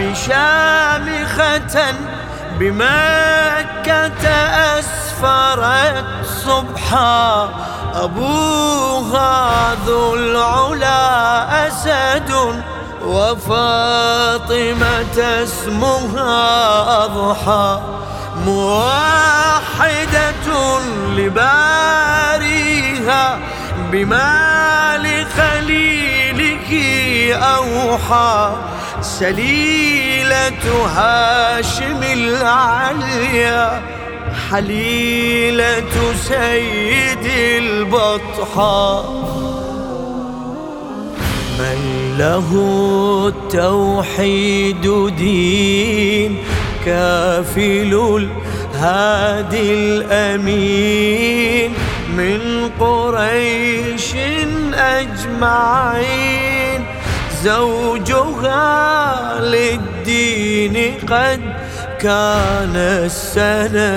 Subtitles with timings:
[0.00, 1.94] الأصلاب شامخة
[2.58, 4.28] بمكة
[4.78, 6.04] أسفرت
[6.44, 7.48] صبحا
[7.94, 12.30] أبوها ذو العلا أسد
[13.04, 14.62] وفاطمة
[15.42, 17.80] اسمها أضحى
[18.46, 20.20] موحدة
[21.16, 22.60] لباريها
[23.92, 26.70] بما لخليلك
[27.42, 28.50] أوحى
[29.20, 30.64] سليلة
[30.96, 33.82] هاشم العليا
[34.50, 37.26] حليلة سيد
[37.62, 39.04] البطحاء
[41.58, 41.80] من
[42.18, 42.48] له
[43.28, 46.38] التوحيد دين
[46.86, 47.92] كافل
[48.74, 51.70] الهادي الأمين.
[52.16, 54.14] من قريش
[54.74, 56.49] أجمعين
[57.44, 61.40] زوجها للدين قد
[62.00, 63.90] كان السنة.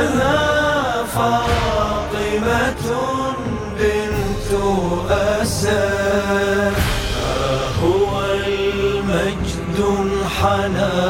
[0.00, 2.84] إنها فاطمة
[3.78, 4.50] بنت
[5.40, 6.74] أسد
[7.82, 8.10] هو
[8.46, 11.00] المجد انحنى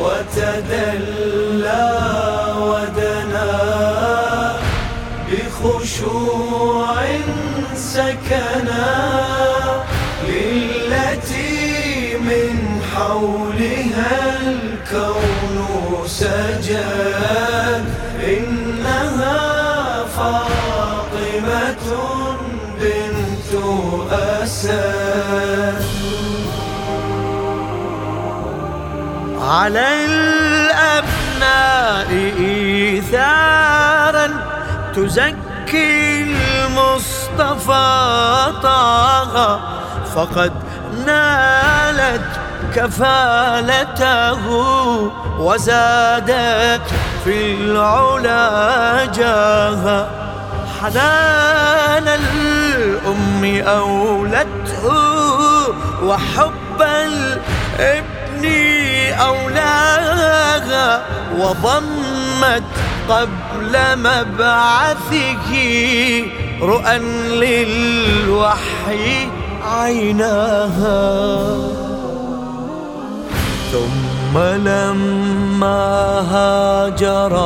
[0.00, 1.43] وتدلى
[5.64, 6.96] بخشوع
[7.74, 8.86] سكنا
[10.28, 15.56] للتي من حولها الكون
[16.06, 17.84] سجد
[18.24, 19.38] إنها
[20.16, 21.84] فاطمة
[22.80, 23.52] بنت
[24.12, 25.84] أسد.
[29.40, 34.26] على الأبناء إيثارا
[34.96, 35.43] تزكي
[36.66, 37.82] المصطفى
[38.62, 39.60] طه
[40.14, 40.52] فقد
[41.06, 42.22] نالت
[42.74, 44.46] كفالته
[45.38, 46.82] وزادت
[47.24, 50.10] في العلا جاها
[50.82, 54.84] حنان الأم أولته
[56.02, 58.44] وحب الابن
[59.20, 61.02] أولاها
[62.34, 62.62] وضمت
[63.08, 65.52] قبل مبعثه
[66.62, 66.98] رؤى
[67.78, 69.28] للوحي
[69.62, 71.56] عيناها.
[73.72, 75.84] ثم لما
[76.30, 77.44] هاجرا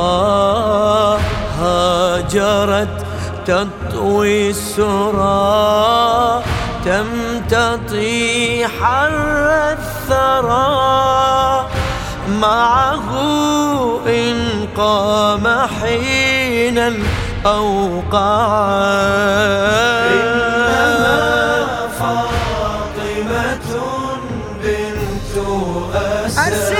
[1.59, 3.05] هاجرت
[3.45, 6.43] تطوي السرى.
[6.85, 10.79] تمتطي حر الثرى.
[12.41, 13.09] معه
[14.07, 14.38] إن
[14.79, 16.93] قام حينا
[17.45, 18.99] أوقعا.
[20.13, 23.69] إنها فاطمة
[24.63, 25.35] بنت
[25.95, 26.75] أسد.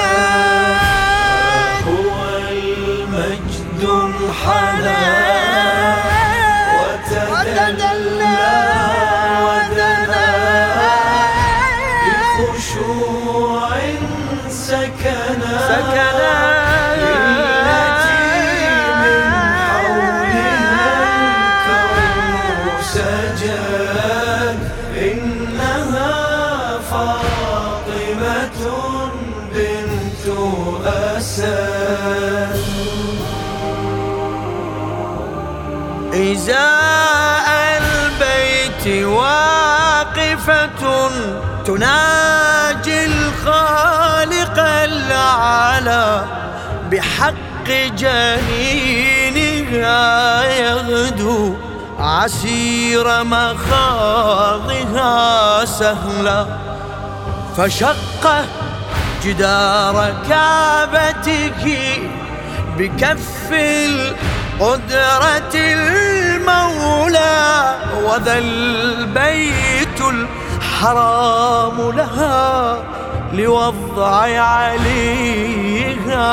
[1.88, 2.11] هو
[2.51, 5.48] المجد انحنى.
[36.39, 37.50] إزاء
[37.81, 40.81] البيت واقفة
[41.66, 46.25] تناجي الخالق الأعلى
[46.91, 47.67] بحق
[47.97, 49.44] جنينها
[50.44, 51.55] يغدو
[52.00, 54.85] عسير مخاضها
[55.66, 56.45] سهلا
[57.57, 58.45] فشق
[59.24, 61.63] جدار كعبتك
[62.77, 63.51] بكف
[64.59, 65.56] القدرة
[66.50, 72.78] المولى وذا البيت الحرام لها
[73.34, 76.25] لوضع عليها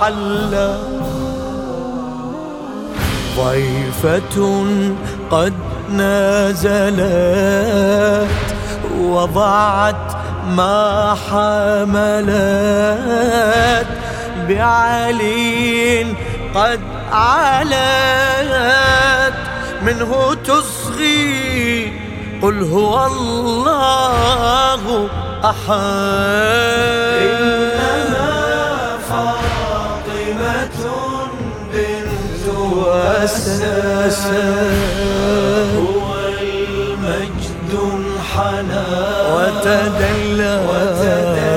[0.00, 0.76] حلا
[3.36, 4.64] ضيفة
[5.30, 5.54] قد
[5.90, 7.10] نزلت
[9.00, 10.16] وضعت
[10.56, 12.40] ما حملت
[14.48, 16.06] بعلي
[16.54, 16.80] قد
[17.12, 17.74] علت
[19.82, 21.92] منه تصغي
[22.42, 25.08] قل هو الله
[25.44, 27.20] أحد.
[27.22, 30.78] إنها فاطمة
[31.72, 32.44] بنت
[33.24, 34.12] أسد
[35.76, 36.06] هو
[36.40, 37.72] المجد
[38.34, 38.86] حنى
[39.34, 40.52] وتدلى.
[40.68, 41.49] وتدلى.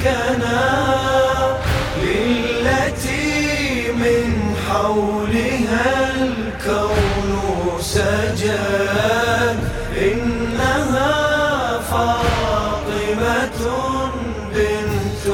[0.00, 1.56] سكنا
[2.02, 7.40] للتي من حولها الكون
[7.80, 9.58] سجد
[9.96, 11.12] إنها
[11.90, 13.60] فاطمة
[14.54, 15.26] بنت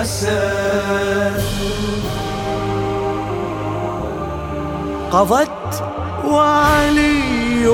[0.00, 1.42] أسد.
[5.12, 5.72] قضت
[6.24, 7.64] وعلي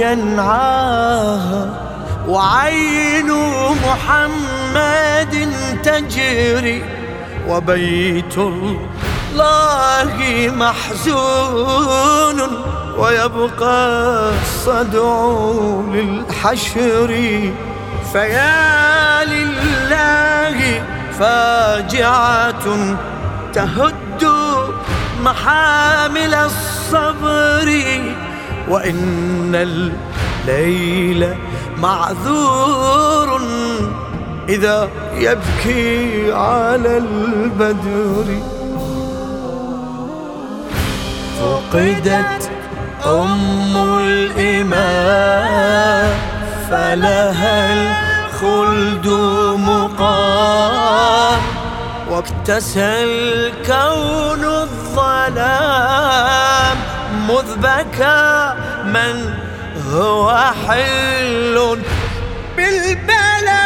[0.00, 1.86] ينعاها
[2.28, 3.30] وعين
[3.86, 5.25] محمد
[6.00, 6.84] تجري
[7.48, 10.12] وبيت الله
[10.56, 12.40] محزون
[12.98, 15.28] ويبقى الصدع
[15.92, 17.10] للحشر
[18.12, 20.82] فيا لله
[21.18, 22.66] فاجعة
[23.52, 24.24] تهد
[25.22, 27.68] محامل الصبر
[28.68, 31.36] وإن الليل
[31.78, 33.40] معذور
[34.48, 38.40] إذا يبكي على البدر.
[41.40, 42.50] فقدت
[43.06, 45.36] أم الإمام
[46.70, 49.06] فلها الخلد
[49.58, 51.42] مقام.
[52.10, 55.96] واكتسى الكون الظلام.
[57.28, 58.52] مذ بكى
[58.84, 59.14] من
[59.92, 60.26] هو
[60.66, 61.56] حل
[62.56, 63.65] بالبلاء.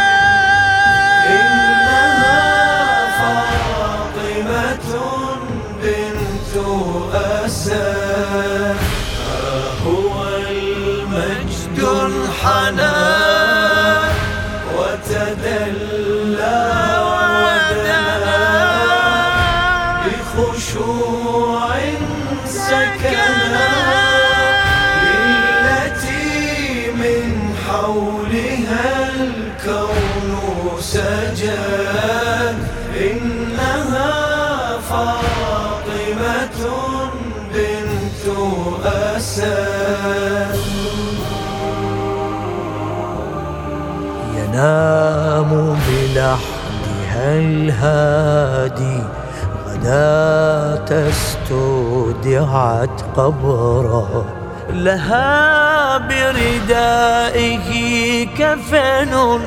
[11.83, 12.97] انحنى
[14.77, 16.61] وتدلى
[17.07, 18.05] ودنا
[20.05, 21.71] بخشوع
[22.47, 23.71] سكنا
[25.05, 27.27] للتي من
[27.67, 30.00] حولها الكون.
[44.51, 49.03] ينام بلحدها الهادي.
[49.67, 54.25] غداة استودعت قبرا
[54.71, 57.69] لها بردائه
[58.39, 59.41] كفن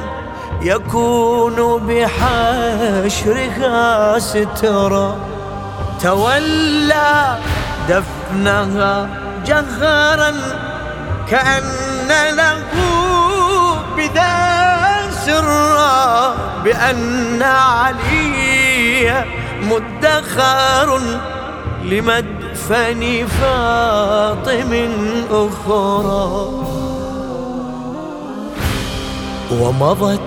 [0.61, 1.57] يكون
[1.87, 3.79] بحشرها
[4.19, 5.15] سترا
[6.03, 7.37] تولى
[7.89, 9.09] دفنها
[9.45, 10.31] جهرا
[11.29, 12.92] كأن له
[16.63, 19.25] بأن علي
[19.61, 20.99] مدخر
[21.83, 24.71] لمدفن فاطم
[25.31, 26.49] أخرى.
[29.51, 30.19] ومضت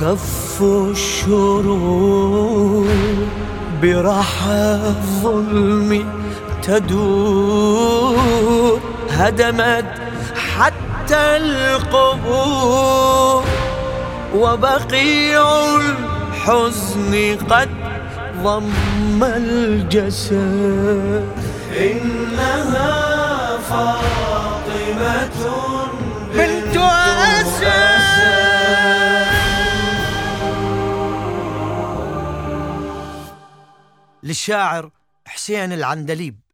[0.00, 2.06] كف الشرور
[3.82, 5.90] برحى الظلم
[6.62, 8.18] تدور
[9.10, 9.90] هدمت
[10.58, 12.82] حتى القبور.
[14.34, 15.42] وبقيع
[15.76, 17.70] الحزن قد
[18.42, 20.32] ضم الجسد.
[21.76, 25.38] إنها فاطمة
[26.34, 27.72] بنت أسد.
[34.22, 34.90] للشاعر
[35.26, 36.51] حسين العندليب.